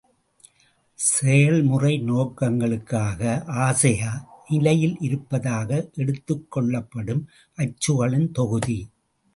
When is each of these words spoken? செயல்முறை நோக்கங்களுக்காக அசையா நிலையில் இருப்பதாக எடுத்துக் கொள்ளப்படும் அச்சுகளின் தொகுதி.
செயல்முறை 0.99 1.91
நோக்கங்களுக்காக 2.01 3.21
அசையா 3.59 4.13
நிலையில் 4.49 4.97
இருப்பதாக 4.99 5.69
எடுத்துக் 5.95 6.51
கொள்ளப்படும் 6.51 7.23
அச்சுகளின் 7.57 8.29
தொகுதி. 8.31 8.79